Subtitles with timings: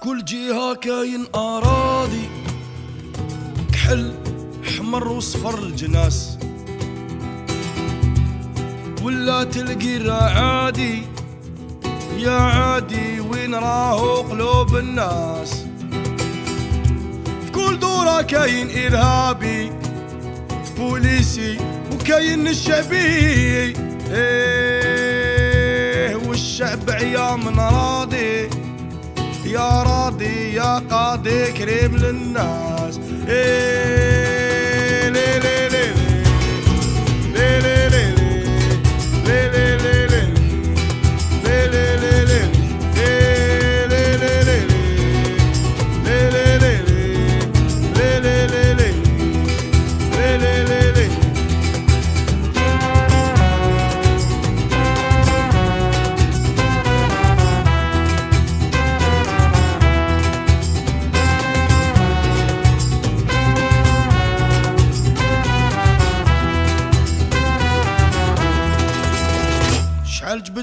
[0.00, 2.43] كل جهة كاين أراضي.
[3.84, 4.12] كحل
[4.64, 6.38] حمر وصفر الجناس.
[9.02, 11.02] ولا تلقي الرعادي
[12.18, 15.64] يا عادي وين راهو قلوب الناس.
[17.44, 19.72] في كل دورة كاين إرهابي
[20.78, 21.58] بوليسي
[21.92, 23.76] وكاين الشعبي
[24.10, 24.96] إيه
[26.16, 28.48] والشعب عيام راضي
[29.44, 33.00] يا راضي يا قاضي كريم للناس.
[33.26, 34.43] Ei!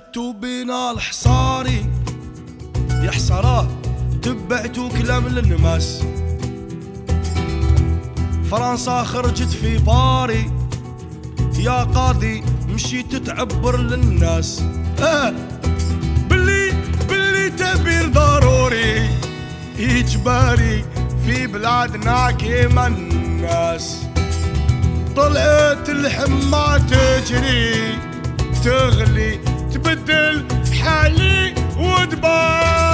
[0.00, 1.86] جبتو بينا الحصاري
[3.02, 3.68] يا حصراه
[4.22, 6.02] تبعتو كلام للنماس.
[8.50, 10.50] فرنسا خرجت في باري
[11.58, 14.62] يا قاضي مشيت تعبر للناس.
[15.02, 15.32] آه
[16.30, 16.72] بلي
[17.08, 19.08] بلي تبير ضروري
[19.78, 20.84] اجباري
[21.26, 23.96] في بلادنا كيما الناس.
[25.16, 27.98] طلعت الحمى تجري
[28.64, 30.44] تغلي تبدل
[30.82, 32.89] حالي ودبار.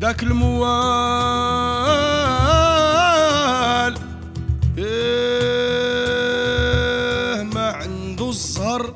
[0.00, 0.60] ذاك الموال.
[4.78, 5.82] إيه
[7.42, 8.94] ما عنده الزهر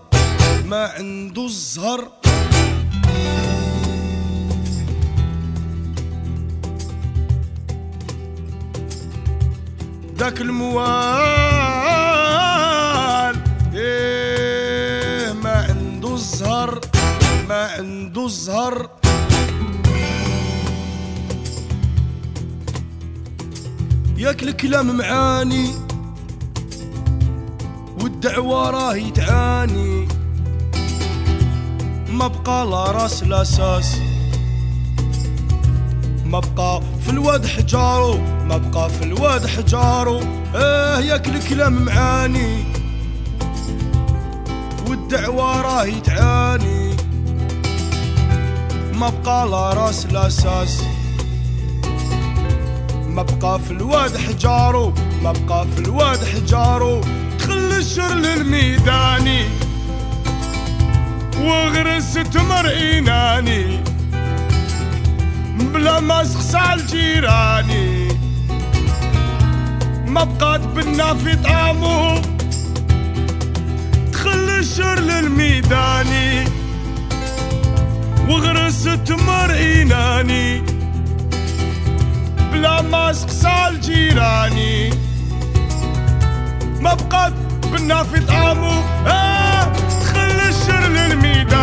[0.65, 2.09] ما عنده الزهر.
[10.19, 10.85] ذاك الموال.
[13.75, 16.81] إيه ما عنده الزهر
[17.49, 19.04] ما عنده الزهر.
[24.25, 25.71] ياك الكلام معاني
[28.01, 30.09] والدعوة راهي تعاني.
[32.09, 33.97] ما بقى لا راس لا ساس
[36.25, 40.21] ما بقى في الواد حجارو ما بقى في الواد حجارو.
[40.55, 42.65] آه ياك الكلام معاني
[44.89, 46.97] والدعوة راهي تعاني.
[48.95, 50.83] ما بقى لا راس لا ساس.
[53.15, 57.01] ما بقى في الواد حجارو ما بقى في الواد حجارو.
[57.39, 59.45] دخل الشر للميداني
[61.41, 63.81] وغرس تمر إيناني
[65.59, 68.09] بلا ما سخسع الجيراني.
[70.75, 72.23] بنا في طعمه.
[74.13, 76.45] دخل الشر للميداني
[78.29, 80.74] وغرس تمر إيناني
[82.65, 84.91] بلا ما سقسى الجيراني
[86.81, 87.33] ما بقات
[88.03, 91.54] في طعمه آه دخل الشر للميدان.